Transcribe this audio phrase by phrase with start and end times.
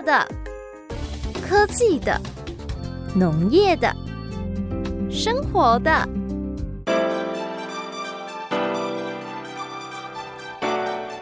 [0.00, 0.26] 的、
[1.42, 2.20] 科技的、
[3.14, 3.92] 农业的、
[5.10, 6.08] 生活的。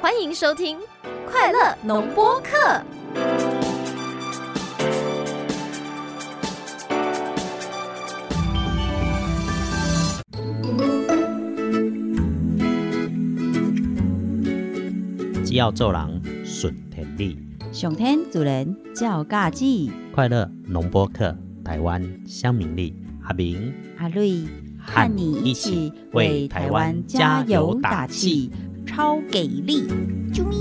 [0.01, 0.79] 欢迎收听
[1.31, 2.51] 《快乐农播课》。
[15.45, 16.21] 只要做人，
[17.77, 24.45] 上天主人照家己，快乐农播客，台湾乡民力，阿明阿瑞
[24.79, 28.51] 和你一起为台湾加油打气，
[28.87, 29.87] 超给力！
[30.33, 30.57] 啾咪！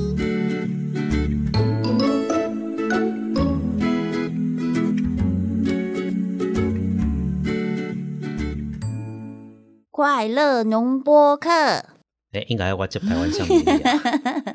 [9.89, 11.49] 快乐农播课，
[12.35, 14.54] 诶，应该我接台湾乡民力啊。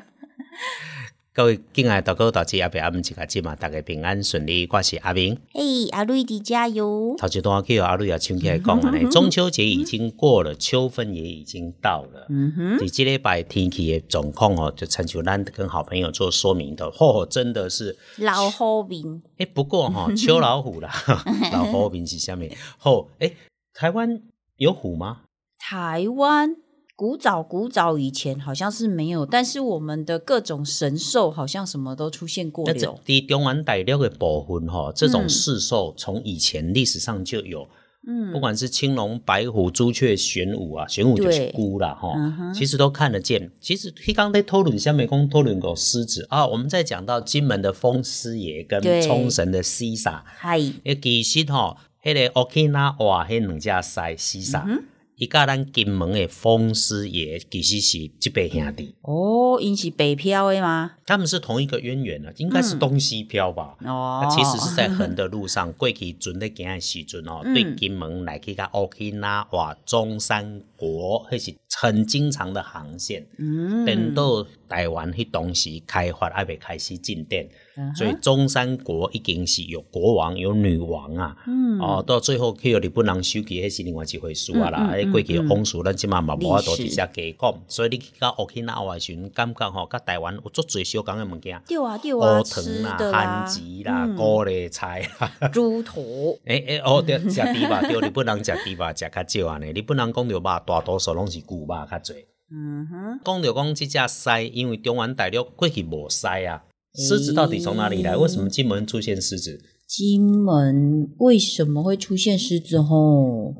[1.33, 5.39] 各位敬爱的大哥大姐阿伯阿姆一家姐嘛，大家平安顺利，我是阿明。
[5.53, 7.15] 嘿，阿瑞的加油！
[7.17, 12.27] 头一段去阿瑞啊唱起来讲啊，呢 中秋节已经过了，秋分也已经到了。
[12.27, 20.91] 嗯哼，你这礼拜天气的状况哦，就参像咱跟好朋友做说明的，嚯、真的是老好兵，诶，不过哈、 秋老虎啦，
[21.53, 23.37] 老虎名是下面后诶，
[23.73, 24.21] 台湾
[24.57, 25.21] 有虎吗？
[25.57, 26.57] 台湾
[27.01, 32.75] 古早古早以前好像是没有，但是我们的各种神兽好像什么都出现过了。
[32.75, 35.27] 伫中原大陆的部分哈，这种嗯。
[35.27, 37.67] 市兽从以前历史上就有，
[38.05, 38.31] 嗯。
[38.31, 41.51] 不管是青龙、白虎、朱雀、玄武啊，玄武就是对。
[41.53, 42.13] 龟啦哈
[42.53, 43.49] 其实都看得见。
[43.59, 46.27] 其实刚刚在讨论下面讲讨论过狮子。
[46.29, 54.83] 啊，我们在讲到金门的风狮爷跟对冲绳的西沙，嗨，诶，其实吼，迄、个 Okinawa 迄两只狮西沙，嗯
[55.21, 58.95] 伊甲咱金门的风师爷其实是即辈兄弟。
[59.03, 60.93] 哦，因是北漂的吗？
[61.05, 63.75] 他们是同一个渊源啊，应该是东西漂吧。
[63.85, 73.27] 哦啊，其实是在横的路上， 过去准咧行的时阵哦，嗯对金门来去甲 Okinawa 中山国，迄是很经常的航线。
[73.37, 81.35] 嗯，等到台湾迄当时开发还未开始进店，嗯所以中山国已经是有国王有女王啊。
[81.47, 84.89] 嗯哦，到最后去互日本人收起，迄是另外一回事啊啦。
[84.91, 95.47] 嗯嗯过去的风俗，咱即嘛嘛无法度直接加讲，所以你去到 Okinawa 的时阵，感觉吼，甲台湾有足侪小港的物件，对啊对啊，乌吃糖啦、番薯啦、嗯高丽菜啦。
[95.49, 96.01] 猪头，
[96.45, 99.71] 诶诶，哦，对，食猪肉，对，日本人食猪肉食较少安尼。
[99.71, 102.25] 日本人讲着肉，大多数拢是牛肉较侪。
[102.53, 106.61] 嗯哼，讲着讲即只狮，因为中原大陆过去无狮啊，
[106.95, 108.17] 狮子到底从哪里来？
[108.17, 109.63] 为什么金门出现狮子？
[109.87, 112.81] 金门为什么会出现狮子？
[112.81, 113.53] 吼，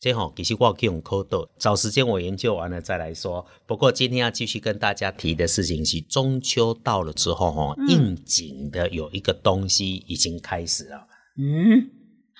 [0.00, 3.44] 这吼、其实我有去用考到，找时间我研究完了再来说。
[3.66, 11.06] 不过今天要继续跟大家提的事情是，中秋到了之后吼、应景的有一个东西已经开始了。
[11.38, 11.90] 嗯，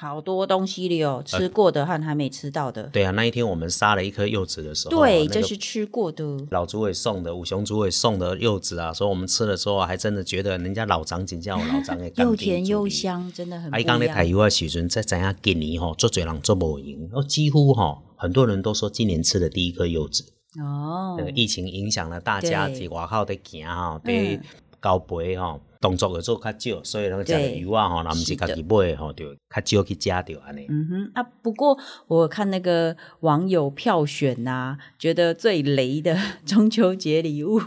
[0.00, 2.84] 好多东西了哦，吃过的和还没吃到的。
[2.84, 6.24] 对啊，那一天我们杀了一颗柚子的时候，对，那个这是吃过的。
[6.50, 12.88] 老主委送的，五雄主委送的柚子啊，所以我们吃的时候啊还真的觉得人家老张真叫我老张的又甜又。
[12.88, 14.28] 香，真的很不啊，一伊讲咧台样。
[14.30, 20.24] 油的时阵，才知影今年吼，做嘴人做无赢，哦，几乎吼很多人都说今年吃的第一颗柚子。
[20.60, 24.42] 哦这个疫情影响了大家对伫外口伫行吼，伫嗯
[24.80, 30.66] 交杯吼，动作会做较少，所以咱食的对油啊吼，若毋是是的家己买的吼，就较少去食着安尼。
[30.68, 37.60] 嗯哼啊，不过我看那个网友票选呐、觉得最雷的 中秋节礼物，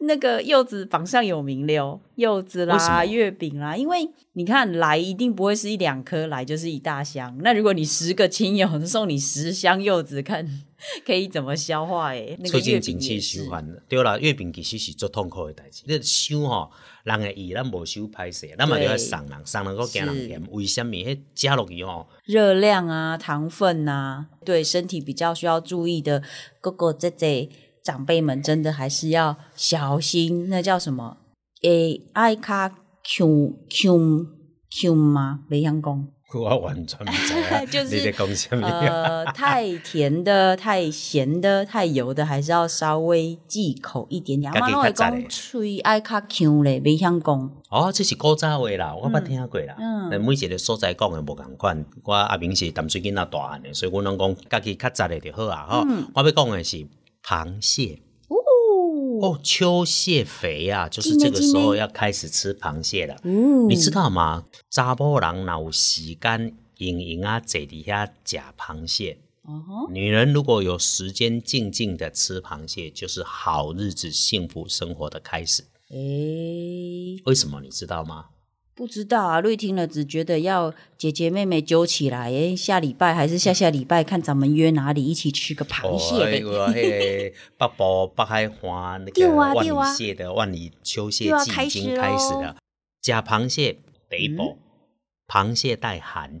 [0.00, 7.36] 那个柚子榜上有名了哦，柚子啦、月饼啦，因为你看来一定不会是一两颗，来就是一大箱。
[7.42, 10.46] 那如果你十个亲友 送你十箱柚子，看
[11.04, 12.30] 可以怎么消化、欸？
[12.32, 15.82] 哎，那个促月进经济循环，对啦，月饼其实是做痛苦的代志。
[15.86, 16.70] 你收吼，
[17.02, 20.42] 人会意，咱无收歹势，咱嘛就要对送人，送人个惊人是嫌。
[20.52, 20.92] 为什么？
[20.92, 26.22] 迄加落去吼，热量啊、糖分啊，对身体比较需要注意的，
[26.60, 27.48] 哥哥姐姐
[27.82, 30.48] 长辈们真的还是要小心。
[30.48, 31.16] 那叫什么？
[31.62, 32.68] 诶，爱卡
[33.04, 34.26] Q Q
[34.70, 35.40] Q 吗？
[35.48, 36.08] 没相公。
[36.34, 38.68] 我完全不知道 就是你在讲什么。
[38.68, 44.52] 呃，太甜的、 太咸的、太油的，还是要稍微忌口一点点。
[44.52, 47.50] 阿妈拢会讲喙爱卡 Q 咧，没相公。
[47.70, 49.74] 哦，这是古早话啦，我捌听过啦。
[49.78, 51.82] 嗯但每一个所在讲的无共款。
[52.04, 55.66] 我阿明是淡水囡仔大汉的，所以阮拢讲家己较杂的就好啊。
[55.66, 56.86] 吼、嗯我要讲的是
[57.28, 58.00] 螃蟹。
[58.28, 58.36] 哦
[59.20, 63.20] 哦，秋蟹肥啊，就是这个时候要开始吃螃蟹了。
[63.22, 64.46] 嗯你知道吗？
[64.70, 69.18] 查某人若有时间，闲闲啊嘴底下假螃蟹。
[69.90, 75.64] 女人如果有时间静静的吃螃蟹，就是好日子、幸福生活的开始。
[75.90, 78.26] 诶，为什么你知道吗？
[78.78, 86.38] 不知道啊，瑞听了只觉得要姐姐妹妹揪起来，哎，下礼拜还是下下礼拜，看咱们约哪里一起吃个螃蟹呗。
[86.44, 92.56] 哦，那个北部北海花那个万里蟹的万里秋蟹季已经开始了。
[93.02, 93.78] 假螃蟹
[94.08, 94.58] 北部嗯，
[95.26, 96.40] 螃蟹带寒，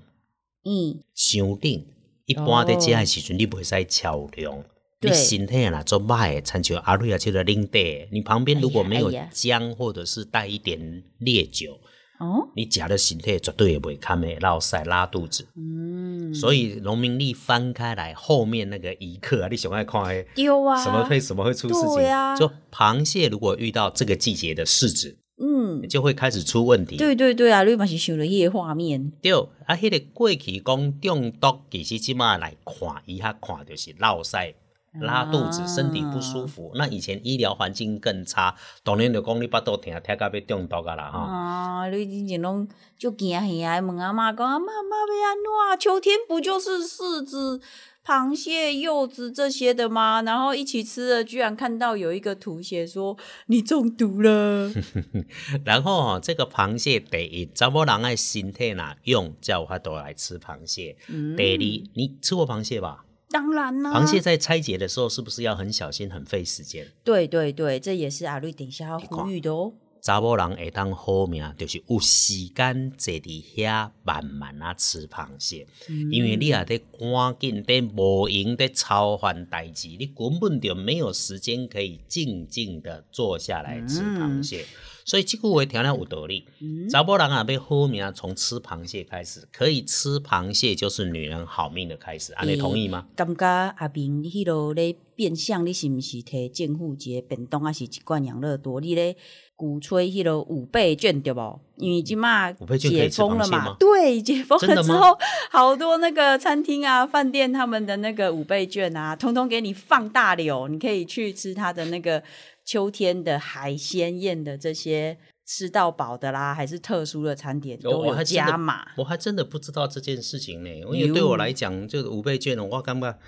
[0.64, 1.86] 嗯，伤顶。
[2.26, 4.58] 一般在食的时阵，你袂使超量。
[5.00, 11.80] 你对身体啊，做歹的，参像阿瑞啊，这个领地，你旁边如果没有姜或者是带一点烈酒，
[12.18, 15.46] 哦，你食的身体绝对也不会看的，落塞拉肚子。
[15.56, 21.94] 嗯，所以农民历翻开来，后面那个一刻啊，你想爱看诶丢啊，什么会什么会出事情？
[21.94, 26.96] 对啊就螃蟹如果遇到这个季节的柿子，嗯，就会开始出问题。
[26.96, 29.32] 对对对啊，你嘛是想了迄个画面，对，
[29.66, 34.54] 啊，迄、个过去讲中毒，其实即马来看，伊遐看就是落塞、
[35.00, 36.72] 拉肚子、啊身体不舒服。
[36.74, 41.18] 那以前医疗环境更差，当然就讲你巴肚疼，疼到要中毒啊啦吼。
[41.20, 42.66] 啊，你之前拢
[42.98, 45.78] 就惊吓，问阿妈讲阿妈妈要安怎？
[45.78, 47.60] 秋天不就是柿子、
[48.04, 50.22] 螃蟹、柚子这些的吗？
[50.22, 54.72] 然后一起吃了，居然看到有一个图写说你中毒了。
[55.64, 60.96] 然后吼、这个螃蟹第一，查某人的身体若用，才有法度来吃螃蟹。
[61.08, 61.58] 嗯第二，
[61.94, 63.04] 你吃过螃蟹吧？
[63.30, 66.86] 当然啦、螃蟹在拆解的时候，是不是要很小心、很费时间？
[67.04, 69.74] 对对对，这也是阿瑞等一下要呼吁的哦。
[70.00, 84.64] 查某人会当好命，就是有时间坐伫遐慢慢啊吃螃蟹，嗯因为你也得赶紧得无闲得操烦代志，你根本就没有时间可以静静的坐下来吃螃蟹。
[85.08, 86.44] 所以这句话听了有道理。
[86.90, 92.34] 查某人啊，要好命，从吃螃蟹开始，可以吃螃蟹就是女人好命的开始。
[92.34, 93.06] 啊，你同意吗？
[93.16, 93.46] 感觉
[93.78, 98.82] 阿明，你迄落咧变相，你是毋是摕政府一个便当，还是一罐养乐多？
[98.82, 99.16] 你咧
[99.56, 101.58] 鼓吹迄落五倍券对不？
[101.76, 105.16] 因为今嘛解封了嘛对，解封了之后，
[105.50, 112.22] 好多那个餐厅啊、饭店他们的那个五倍券啊，通通给你放大流，你可以去吃他的那个
[112.68, 115.16] 秋天的海鲜宴的这些
[115.46, 118.88] 吃到饱的啦，还是特殊的餐点都有加码。
[118.98, 120.68] 我还真的不知道这件事情呢。
[120.68, 123.18] 因为对我来讲，就是五倍券，我感觉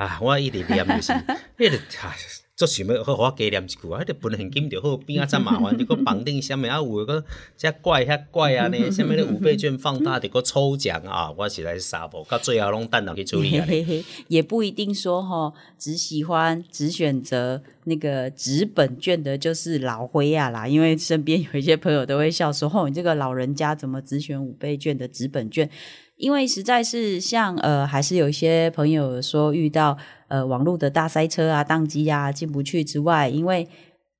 [0.00, 1.12] 啊，我一直念就是，
[1.58, 2.16] 迄个啊，
[2.56, 7.22] 做想要好，我加念一句啊，迄个分现金就好，边啊真麻烦，就个绑定啥物啊，有个
[7.54, 13.66] 遮怪遐怪啊呢，啥物咧五倍券放大，就个抽奖啊，我实在是傻无，到最后拢等人去处理啊。
[14.28, 20.66] 也不一定说吼，只喜欢只选择那个纸本券的，就是老灰啊啦。
[20.66, 25.68] 因为身边有一些朋友都会笑说：“哦，你这个老人家怎么只选五倍券的纸本券？”
[26.20, 29.96] 因为实在是像呃，还是有一些朋友说遇到
[30.28, 33.66] 呃网络的大塞车啊、宕机啊进不去之外，因为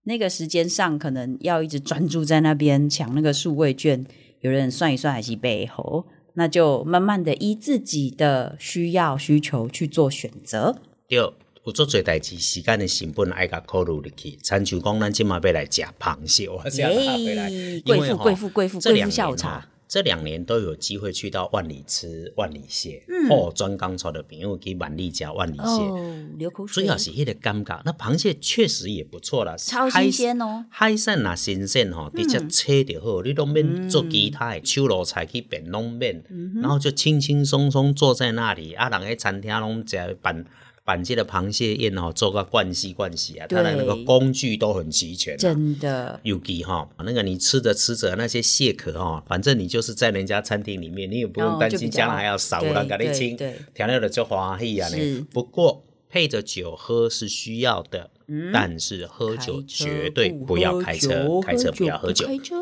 [0.04, 4.06] 那个时间上可能要一直专注在那边抢那个数位券，
[4.40, 10.78] 有人算一算还是背后，那就慢慢的依自己的需要需求去做选择。
[11.06, 14.30] 对，有做侪代志，时间的成本爱甲考虑入去。
[14.42, 17.50] 亲像讲，咱即马要来食螃蟹，我是要拿回来，
[17.84, 23.28] 贵妇贵妇贵妇贵妇下午茶吼这两年都有机会去到万里吃万里蟹，嗯。
[23.28, 25.62] 哦，专刚炒的朋友去万里加万里蟹。
[25.64, 25.98] 哦，
[26.38, 26.84] 流口水。
[26.84, 30.64] 主，要是迄个尴尬，那螃蟹确实也不错啦，超海新鲜哦。
[30.70, 36.22] 海产若新鲜吼，直接切就好，你都免做其他的手路菜去变拢免，
[36.62, 40.46] 然后就轻轻松松坐在那里，啊，人喺餐厅拢食办
[40.84, 45.36] 办这个螃蟹宴哦，做个惯西惯西啊，它的那个工具都很齐全、啊。
[45.36, 53.36] 真的，尤其哈，那个你吃着吃着那些蟹壳哈，反正你就是在人家餐厅里面，你也不用担心将来还要少对人给你清
[53.74, 55.26] 调料的就欢喜啊是呢。
[55.32, 62.26] 不过配着酒喝是需要的，嗯但是喝酒绝对不要开车，开车不要喝酒。
[62.26, 62.56] 开车。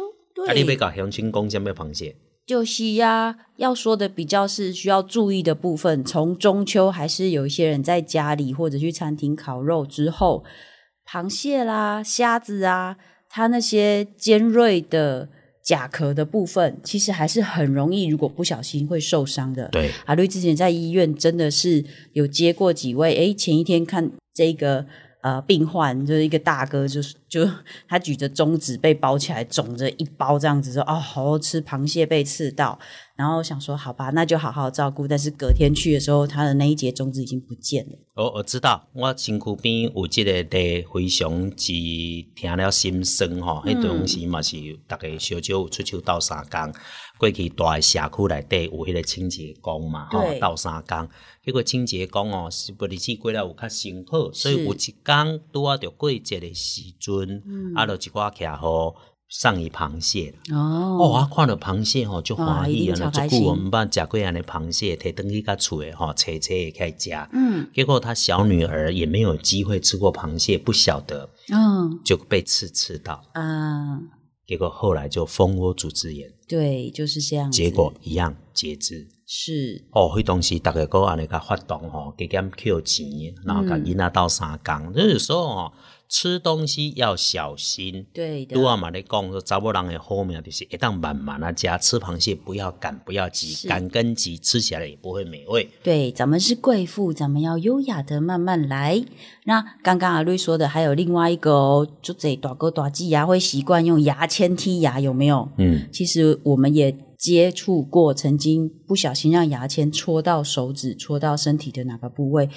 [0.46, 2.14] 啊，你要对，搞乡亲公什么螃蟹？
[2.48, 6.02] 就是呀、要说的比较是需要注意的部分。
[6.02, 10.42] 从中秋还是有一些人在家里或者去餐厅烤肉之后，
[11.06, 12.96] 螃蟹啦、虾子啊，
[13.28, 15.28] 它那些尖锐的
[15.62, 19.68] 甲壳的部分，其实还是很容易，如果不小心会受伤的。
[19.68, 24.86] 对，阿瑞之前在医院真的是有接过几位，诶，前一天看这个
[25.20, 27.48] 呃病患，就是一个大哥，就是就
[27.88, 32.78] 他举着中指被包起来，肿着一包这样子说，哦，好吃螃蟹被刺到，
[33.16, 37.98] 然后想说好吧，那就好好照顾，但是隔天去的时候，他的那一节中指已经不见了。
[38.14, 41.72] 哦我知道，我身躯边有这个地非常之
[42.34, 44.56] 听了心酸吼，迄当时嘛是
[44.88, 46.72] 逐个小少有出手斗三工，
[47.18, 51.08] 过去大诶社区内底有迄个清洁工嘛吼对，斗三工，
[51.44, 57.17] 结果清洁工哦是不日子过了有较辛苦，所以有一工拄啊着过节的时阵，
[57.74, 58.94] 啊，就一寡徛互
[59.28, 60.56] 上一螃蟹啦。
[60.56, 67.10] 哦哦，我看到螃蟹吼就欢喜啊，那哇一定超开足久我心们捌食过安尼螃蟹，摕登去甲厝诶吼，切切也开食。
[67.32, 74.00] 嗯结果他小女儿也没有机会吃过螃蟹，不晓得嗯就被刺刺到，啊，
[74.46, 77.50] 结果后来就蜂窝组织炎，对，就是这样。
[77.50, 79.08] 结果一样截肢。
[79.30, 83.06] 是哦，迄东西大概都安尼甲发动吼，给减扣钱，
[83.44, 84.90] 然后甲嗯囡仔斗三工。
[84.94, 85.72] 就有时候哦，
[86.08, 88.06] 吃东西要小心。
[88.12, 88.64] 对的拄。
[88.64, 95.68] 啊嘛咧讲说，查某人的好命就是一旦慢慢啊加，吃螃蟹不要赶，不要急，赶跟急吃起来也不会美味。
[95.82, 99.04] 对，咱们是贵妇，咱们要优雅的慢慢来。
[99.44, 105.48] 那刚刚阿瑞说的还有另外一个哦，就这大哥大姐牙会习惯用牙签剔牙，有没有？
[105.58, 112.48] 嗯，其实我们也接触过，曾经不小心让牙签戳到手指、戳到身体的哪个部位，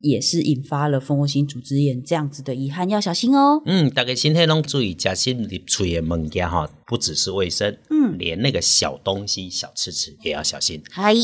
[0.00, 3.62] 也是引发了蜂窝性组织炎这样子的遗憾，要小心哦。
[3.66, 10.82] 嗯，大家身体拢注意，食心入嘴的物件哈，不只是卫生，嗯连那个小东西、小吃吃也要小心。
[10.90, 11.14] 嗨，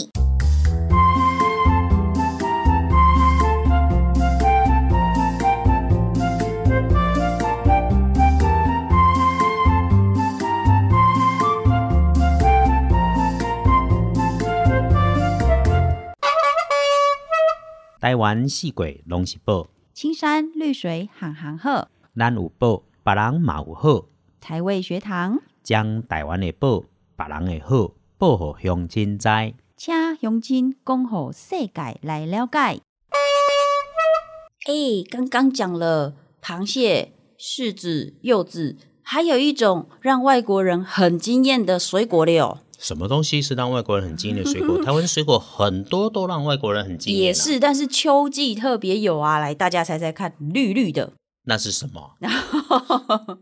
[18.07, 24.05] 台湾四季拢是宝，青山绿水行行好，咱有宝，别人嘛有好，
[24.41, 26.85] 台味学堂，将台湾的宝、
[27.17, 29.29] 别人的好，报互乡亲知。
[29.77, 32.59] 请乡亲讲互世界来了解。
[34.69, 42.59] 哎，刚刚讲了螃蟹、柿子、柚子，还有一种让外国人很惊艳的水果了哦。
[42.79, 44.83] 什么东西是让外国人很惊艳的水果？
[44.85, 51.13] 台湾水果很多都让外国人很惊艳、啊，也，是，但是秋季特别有啊，来大家猜猜看，绿绿的，
[51.45, 52.17] 那是什么？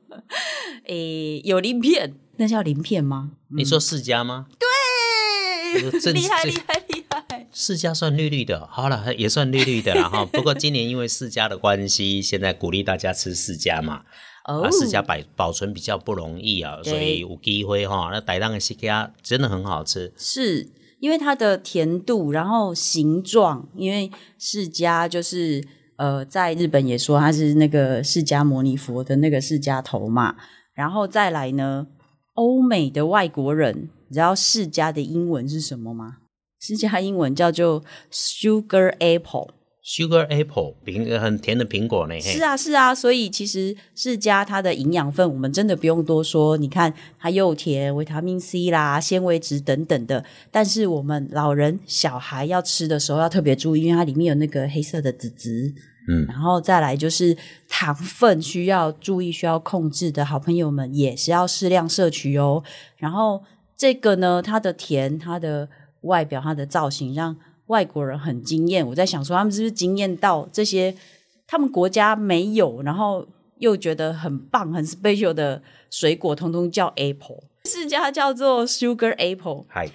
[0.87, 3.33] 诶，有鳞片，那叫鳞片吗？
[3.49, 4.47] 你说释迦吗？
[4.51, 7.49] 对这厉害这厉害厉害！
[7.53, 10.25] 释迦算绿绿的，好了，也算绿绿的啦哈。
[10.25, 14.03] 不过今年因为释迦的关系，现在鼓励大家吃释迦嘛。
[14.45, 18.11] 哦啊，释迦保保存比较不容易啊，所以有机会哈。
[18.13, 20.69] 那台当的释迦真的很好吃，是
[21.01, 25.65] 因为它的甜度，然后形状，因为释迦就是
[25.97, 30.37] 呃，在日本也说它是那个释迦摩尼佛的那个释迦头嘛，
[30.75, 31.87] 然后再来呢，
[32.35, 36.19] 欧美的外国人，你知道释迦的英文是什么吗？
[36.61, 39.49] 释迦英文叫做 sugar apple。
[39.85, 42.19] Sugar Apple 苹很甜的苹果呢。
[42.19, 46.57] 是啊，是啊，所以其实释迦它的营养分，我们真的不用多说。
[46.57, 50.25] 你看，它又甜，维他命 C 啦、纤维质等等的。
[50.51, 55.75] 但是我们老人、小孩要吃的时候要特别注意，因为它里面有那个黑色的籽籽。
[56.07, 57.35] 嗯然后再来就是
[57.67, 62.63] 糖分需要注意、需要控制的好朋友们也是要适量摄取哦。
[62.99, 63.43] 然后
[63.77, 65.69] 这个呢，它的甜、它的
[66.03, 67.35] 外表、它的造型，让
[67.67, 68.87] 外国人很惊艳。
[68.87, 70.95] 我在想说，他们是不是惊艳到这些
[71.47, 73.27] 他们国家没有，然后
[73.59, 77.45] 又觉得很棒、很 special 的水果，通通叫 apple。
[77.65, 79.89] 释迦叫做 sugar apple，嗨，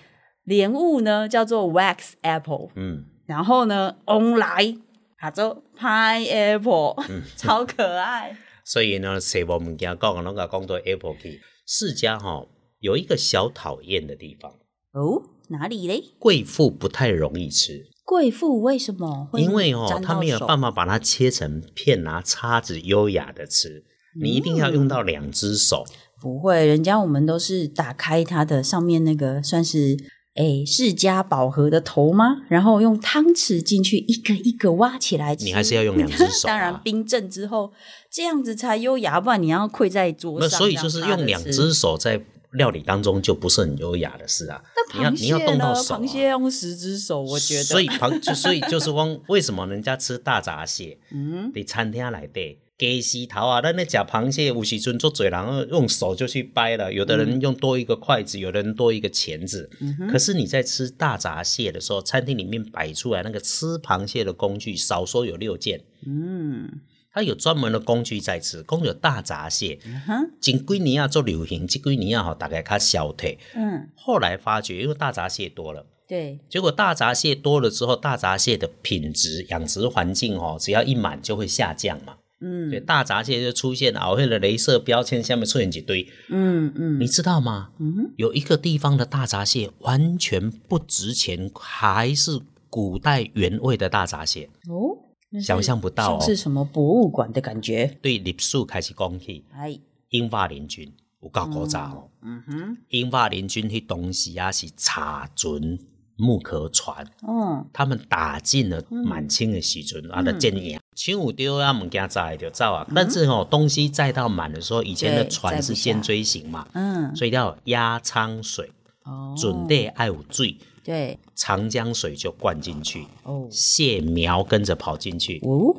[0.44, 4.76] 莲雾呢叫做 wax apple，嗯，然后呢，翁来
[5.18, 6.96] 它做 pineapple，、
[7.38, 8.36] 超可爱。
[8.66, 11.42] 所以呢，谁无物件讲，拢甲讲到 Apple 去。
[11.66, 12.48] 释迦哈
[12.80, 14.52] 有一个小讨厌的地方，
[14.94, 16.04] 哦，哪里嘞？
[16.18, 23.84] 贵妇不太容易吃，贵妇为什么会因为哦沾，她到手没有办法把它切成片，拿叉子优雅的吃，
[24.20, 25.84] 你一定要用到两只手。
[26.22, 29.98] 不会，人家我们都是打开它的上面那个算是
[30.36, 32.42] 诶释迦宝盒的头吗？
[32.50, 35.46] 然后用汤匙进去一个一个挖起来吃。
[35.46, 37.72] 你还是要用两只手啊 当然，冰镇之后
[38.12, 40.60] 这样子才优雅，不然你要跪在桌那上。
[40.60, 41.54] 所以就是用两只。
[41.54, 44.62] 只手在料理当中就不是很优雅的事啊。
[44.96, 47.64] 你要你要动到手、啊，螃蟹用十只手，我觉得。
[47.64, 50.98] 所以螃就 所以就是讲，为什么人家吃大闸蟹？
[51.12, 59.70] 嗯，伫餐厅内底，鸡丝头啊，咱咧食螃蟹，有时阵做嘴然后用手就去掰了，有的人用多一个筷子，有的人多一个钳子。
[59.80, 65.82] 嗯可是你在吃大闸蟹的时候，餐厅里面摆出来那个吃螃蟹的工具，少说有六件。
[66.08, 66.82] 嗯
[67.14, 73.38] 它有专门的工具在吃，讲有大闸蟹，嗯哼前几年啊做流行，这几年啊吼大概较消退。
[73.56, 75.86] 嗯，后来发觉，因为大闸蟹多了。
[76.08, 82.16] 对，结果大闸蟹多了之后，大闸蟹的品质、养殖环境哦，只要一满就会下降嘛。
[82.42, 87.72] 嗯对，大闸蟹就出现熬黑的镭射标签，下面出现几堆，嗯嗯你知道吗？
[87.80, 92.40] 嗯哼，有一个地方的大闸蟹完全不值钱，还是
[92.70, 94.98] 古代原味的大闸蟹，哦，
[95.42, 97.98] 想象不到哦像是什么博物馆的感觉。
[98.02, 100.94] 对历史开始讲起，哎，英法联军。
[101.22, 102.10] 有够古早哦。
[102.22, 105.78] 嗯哼，英法联军迄当时啊是茶船、
[106.16, 112.88] 木壳船，哦，他们打进了满清的时阵，啊，就建议清武丢啊物件载就走啊。
[112.96, 118.72] 但是哦，东西载到满的时候，以前的船是尖锥形嘛，嗯，所以要压舱水，
[119.04, 120.58] 哦，准备爱有水，
[120.90, 125.72] 对，长江水就灌进去，哦，蟹苗跟着跑进去，哦，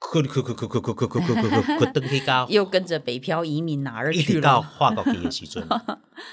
[0.00, 4.62] 咕咕咕咕咕咕咕咕咕咕咕，登去高又跟着北漂移民哪儿去一直到了？
[4.66, 5.64] 化国去的时阵，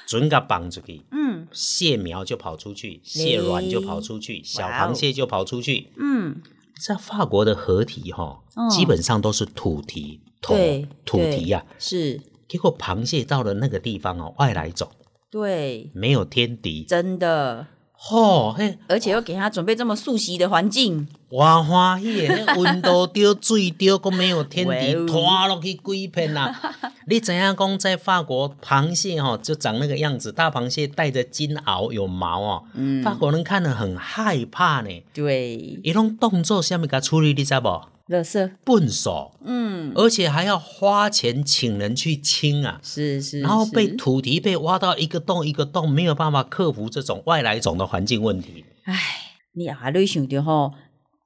[0.07, 5.89] 准甲绑出去，嗯蟹苗就跑出去，蟹卵就跑出去，小螃蟹就跑出去。
[5.99, 6.41] 嗯，
[6.83, 11.63] 在法国的河堤哈嗯，基本上都是土堤，土对，土对堤呀。
[11.77, 14.89] 是，结果螃蟹到了那个地方哦，外来种
[15.29, 17.67] 对，没有天敌，真的，
[17.97, 26.55] 吼嘿，而且又给他准备这么素习的环境，哇欢喜的，那温度丢水丢，都没有天敌， 拖落去几片啦。
[27.07, 33.03] 你怎样讲在法国螃蟹哈、哦、就长那个样子，大螃蟹带着金鳌有毛哦，嗯。
[33.03, 34.89] 法国人看了很害怕呢。
[35.13, 38.13] 对，一种动作下面给它处理，你知道不？
[38.13, 42.79] 垃圾，笨手，嗯，而且还要花钱请人去清啊。
[42.83, 48.63] 是是，然后被土地被挖到一个洞一个洞，没有办法克服这种外来种的环境问题。
[48.83, 48.93] 唉，
[49.53, 50.73] 你啊，你想到吼，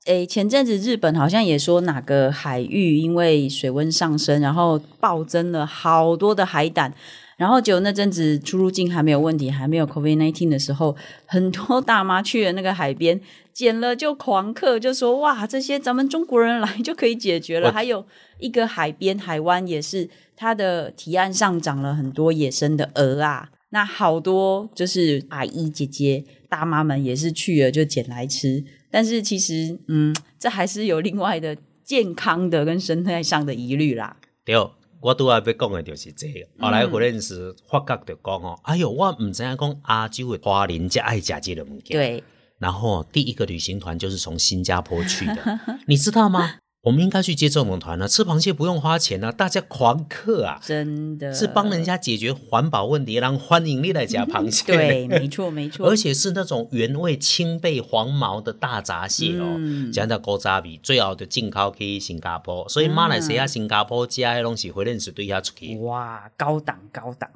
[0.05, 6.93] 诶，前阵子日本好像也说哪个海域因为水温上升，然后暴增了好多的海胆。
[7.39, 10.93] 然后就那阵子出入境还没有问题，还没有 COVID nineteen 的时候，
[11.25, 13.21] 很多大妈去了那个海边，
[13.53, 17.69] 捡了就狂客，就说哇，这些咱们中国人来就可以解决了。
[17.69, 18.05] 我还有
[18.39, 31.55] 一个海边海湾也是，它的堤岸上长了很多野生的鹅啊，那好多就是阿姨姐姐大妈们也是去了就捡来吃，但是其实嗯，这还是有另外的
[31.85, 34.17] 健康的跟生态上的疑虑啦。
[34.43, 34.55] 对，
[35.01, 36.47] 我拄仔要讲的就是这个。
[36.59, 41.97] 后来胡认识发觉就讲哦，哎哟，我唔知影讲亚洲的华人才爱食这个物件。。
[41.97, 42.23] 对，
[42.57, 46.55] 然后第一个旅行团就是从新加坡去的， 你知道吗？
[46.83, 51.33] 我们应该去接这种团呢、吃螃蟹不用花钱啊，大家狂客啊，真的。
[51.33, 54.63] 是帮人家解决环保问题，让欢迎你来夹螃蟹。
[54.71, 65.77] 对，没错没错，而且是那种原味清贝黄毛的大闸蟹哦嗯，讲到高渣比，最好的进口去新加坡，所以马来西亚、新加坡加的东西会认识对下出去。
[65.79, 67.29] 哇，高档高档。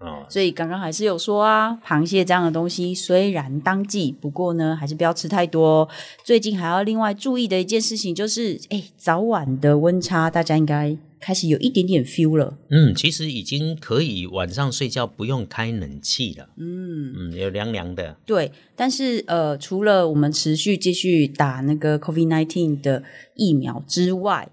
[0.00, 0.26] 哦。
[0.28, 5.88] 所以刚刚还是有说啊，螃蟹这样的东西虽然当季，不过呢，还是不要吃太多哦。
[6.24, 12.56] 最近还要另外注意的一件事情就是，哎，早晚的温差，大家应该开始有一点点 feel 了。
[12.70, 18.16] 嗯，其实已经可以晚上睡觉不用开冷气了，嗯，嗯，有凉凉的。
[18.24, 18.52] 对。
[18.76, 23.02] 但是呃，除了我们持续继续打那个 COVID nineteen 的
[23.34, 24.48] 疫苗之外，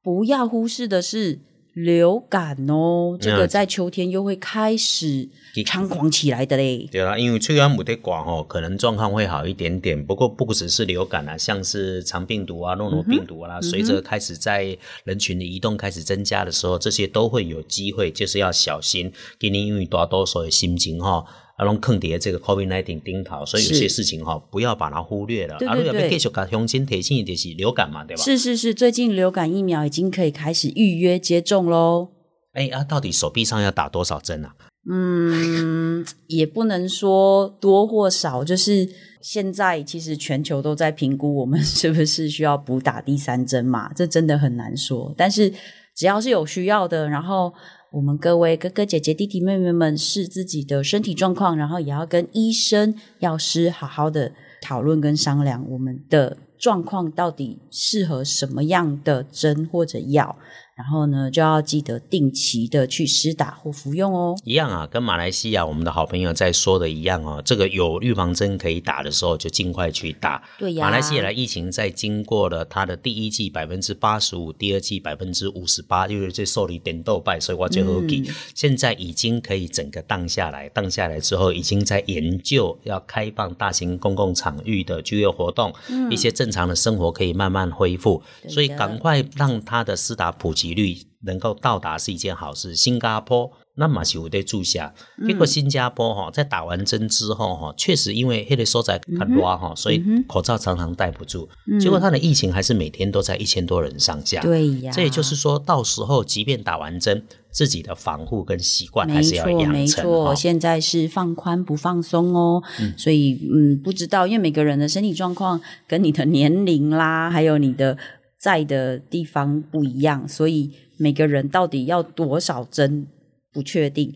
[0.00, 1.40] 不要忽视的是
[1.76, 6.88] 流感哦，这个嗯在秋天又会开始猖狂起来的嘞。
[6.90, 10.02] 对啦，因为吹完母的广哦，可能状况会好一点点。
[10.06, 19.12] 不过不只是流感啊，像是肠病毒啊、诺诺病毒啦、随着开始在人群的移动开始增加的时候，这些都会有机会，就是要小心。
[19.38, 21.26] 今年因为大多数的心情哈、
[21.56, 25.54] 啊，拢坑伫这个 COVID 1 9顶头，所以有些事情哈、不要把它忽略了。
[25.54, 28.22] 啊，对对对如果要继续甲乡亲提醒的就是流感嘛，对吧？
[28.22, 32.08] 是是是，最近流感疫苗已经可以开始预约接种喽。
[32.52, 34.54] 哎啊，到底手臂上要打多少针啊？
[34.88, 38.88] 嗯，也不能说多或少，就是
[39.20, 45.12] 现在其实全球都在评估我们是不是需要补打第三针嘛，这真的很难说。
[45.16, 45.52] 但是
[45.96, 47.52] 只要是有需要的，然后
[47.96, 60.36] 我们各位哥哥姐姐、弟弟妹妹们是自己的身体状况，然后也要跟医生、药师好好的讨论跟商量我们的状况到底适合什么样的针或者药。
[60.76, 64.36] 然后呢，就要记得定期的去施打或服用哦。
[64.44, 70.42] 一样啊，跟马来西亚我们的好朋友在说的一样哦，这个有预防针可以打的时候，就尽快去打。
[70.58, 78.22] 对呀，马来西亚的疫情在经过了它的第一季百分之八十五，第二季百分之五十八，因为这受理点豆败，所以我就好记。
[78.26, 85.72] 嗯现在已经可以整个荡下来，荡下来之后，已经在研究要开放大型公共场域的就业活动，
[86.10, 92.74] 一些正常的生活可以慢慢恢复，所以赶快让它的施打普及率能够到达是一件好事。
[92.74, 93.50] 新加坡。
[93.78, 94.94] 那嘛是有在注下，
[95.26, 101.46] 结果新加坡哈、在打完针之后哈，确实因为黑的所在很热哈，所以口罩常常戴不住，
[101.78, 104.40] 结果它的疫情还是每天都在一千多人上下。
[104.40, 112.62] 对呀，这也就是说到时候即便打完针，自己的防护跟习惯还是要，养成没错，现在是放宽不放松哦，
[112.96, 117.98] 所以嗯，不知道，因为每个人的身体状况跟你的年龄啦，还有你的
[118.46, 123.08] 在的地方不一样，所以每个人到底要多少针
[123.52, 124.14] 不确定。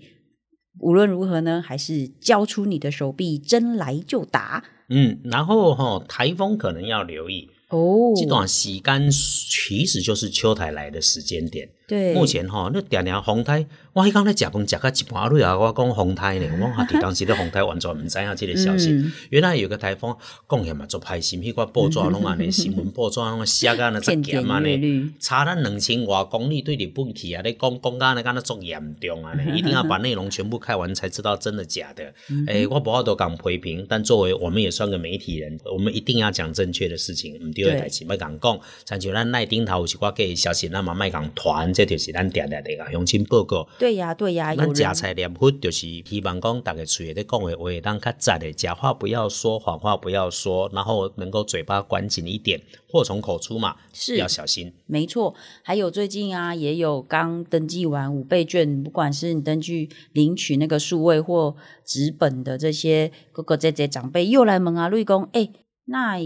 [0.78, 8.12] 无论如何呢，还是交出你的手臂，针来就打嗯，然后哈、台风可能要留意，哦。
[8.14, 11.68] 这段时间其实就是秋台来的时间点。
[11.88, 18.90] 对，目前吼，那点点红台，我迄刚咧食饭食到一半蕊 啊，我讲风台呢，我哈伫当时咧风台完全毋知影即个消息。
[18.90, 20.14] 嗯原来有个台风，
[20.48, 24.76] 讲起嘛做歹心，迄个报纸拢安尼，新闻报纸拢写啊那则渐严安尼，
[25.18, 32.12] 差咱两千外公里对日本去啊，咧讲讲甲那敢若足严重安尼，一定要把内容全部看完才知道真的假的。
[32.46, 38.60] 诶、我无法度讲批评，但作为我们也算个媒体人，我们一定要讲正确的事情，毋对的代志莫讲讲。
[38.86, 43.68] 像像咱赖顶头有一寡假的消息，咱嘛莫讲传，这就是咱定定地甲乡亲报告。
[43.80, 54.70] 对呀对呀，有咱人食菜念佛，就是希望讲大家嘴里咧讲的话，当较窄的，假话不要说，谎话不要说，然后能够嘴巴管紧一点，祸从口出嘛，是要小心。
[54.84, 65.50] 没错，还有最近啊，也有刚登记完五倍券，不管是你登记领取那个数位或纸本的这些哥哥姐姐长辈，又来问啊，瑞公，诶、
[65.86, 66.18] 那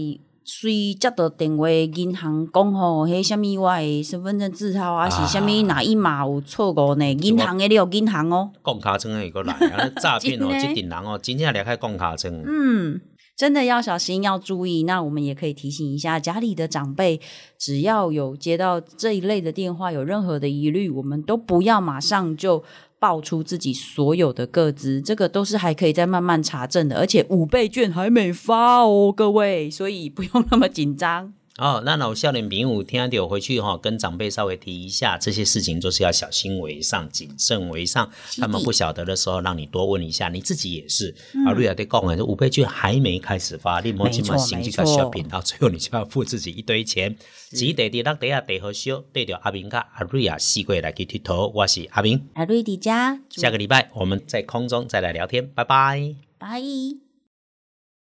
[0.47, 7.13] 随接到电话，银行讲吼，迄什物我诶身份证字号啊，是什物哪一码有错误呢？
[7.13, 8.51] 银行诶你有银行哦。
[8.63, 12.43] 讲卡称会过来，啊，诈骗哦， 真的这顶人哦，真正离开讲卡村。
[12.45, 13.01] 嗯，
[13.35, 14.83] 真的要小心，要注意。
[14.83, 17.19] 那我们也可以提醒一下家里的长辈，
[17.57, 22.63] 只要有接到这一类的电话，有任何的疑虑，我们都不要马上就
[22.97, 26.97] 报出自己所有的个资，这个都是还可以再慢慢查证的。
[26.97, 31.33] 而且五倍券还没发哦，各位，所以不用那么紧张。
[31.57, 38.11] 哦，那老少年朋友听到回去哈、跟长辈稍微提一下，这些事情就是要小心为上，谨慎为上。
[38.37, 41.15] 他们不晓得的时候，让你多问一下，你自己也是。
[41.47, 47.15] 啊，瑞亚在讲的，这五倍券还没开始发，你莫今嘛行这个没错 shopping，到最后你就要付自己一堆钱。
[47.51, 52.27] 只得地落地下地好烧，对着阿明甲阿瑞亚四过来去剃头，我是阿明。
[52.33, 56.15] 阿瑞迪家，下个礼拜我们在空中再来聊天，拜拜。
[56.37, 57.04] 拜。